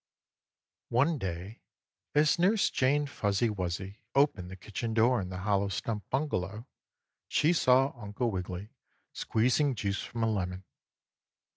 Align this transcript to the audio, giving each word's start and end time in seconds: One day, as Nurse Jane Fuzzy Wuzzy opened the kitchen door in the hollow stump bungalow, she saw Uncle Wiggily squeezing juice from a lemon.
One 0.89 1.19
day, 1.19 1.61
as 2.15 2.39
Nurse 2.39 2.71
Jane 2.71 3.05
Fuzzy 3.05 3.51
Wuzzy 3.51 3.99
opened 4.15 4.49
the 4.49 4.55
kitchen 4.55 4.95
door 4.95 5.21
in 5.21 5.29
the 5.29 5.37
hollow 5.37 5.67
stump 5.67 6.09
bungalow, 6.09 6.65
she 7.27 7.53
saw 7.53 7.93
Uncle 7.95 8.31
Wiggily 8.31 8.71
squeezing 9.13 9.75
juice 9.75 10.01
from 10.01 10.23
a 10.23 10.31
lemon. 10.31 10.63